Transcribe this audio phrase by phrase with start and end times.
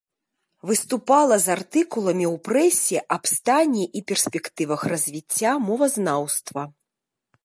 [0.67, 6.61] Выступала з артыкуламі ў прэсе аб стане і перспектывах развіцця мовазнаўства.